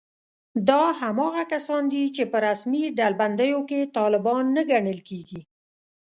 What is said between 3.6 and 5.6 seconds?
کې طالبان نه ګڼل کېږي